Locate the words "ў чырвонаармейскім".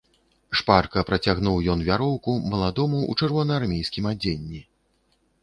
3.11-4.11